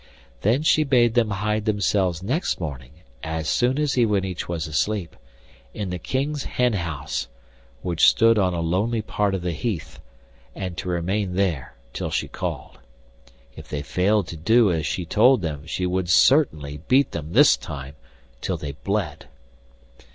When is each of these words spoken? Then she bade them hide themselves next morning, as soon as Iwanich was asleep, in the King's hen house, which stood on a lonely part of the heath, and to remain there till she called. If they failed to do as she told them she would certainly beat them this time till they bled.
Then 0.41 0.63
she 0.63 0.83
bade 0.83 1.13
them 1.13 1.29
hide 1.29 1.65
themselves 1.65 2.23
next 2.23 2.59
morning, 2.59 3.03
as 3.21 3.47
soon 3.47 3.77
as 3.77 3.95
Iwanich 3.95 4.49
was 4.49 4.65
asleep, 4.65 5.15
in 5.75 5.91
the 5.91 5.99
King's 5.99 6.43
hen 6.45 6.73
house, 6.73 7.27
which 7.83 8.07
stood 8.09 8.39
on 8.39 8.51
a 8.55 8.61
lonely 8.61 9.03
part 9.03 9.35
of 9.35 9.43
the 9.43 9.51
heath, 9.51 9.99
and 10.55 10.75
to 10.77 10.89
remain 10.89 11.35
there 11.35 11.75
till 11.93 12.09
she 12.09 12.27
called. 12.27 12.79
If 13.55 13.67
they 13.67 13.83
failed 13.83 14.25
to 14.29 14.35
do 14.37 14.71
as 14.71 14.87
she 14.87 15.05
told 15.05 15.43
them 15.43 15.67
she 15.67 15.85
would 15.85 16.09
certainly 16.09 16.81
beat 16.87 17.11
them 17.11 17.33
this 17.33 17.55
time 17.55 17.95
till 18.41 18.57
they 18.57 18.71
bled. 18.71 19.27